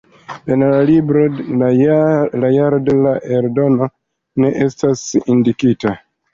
[0.53, 1.25] En la libro
[1.63, 3.93] la jaro de la eldono
[4.45, 5.97] ne estas indikita.